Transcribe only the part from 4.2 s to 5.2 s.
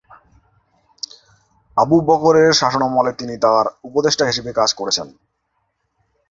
হিসেবে কাজ করেছেন।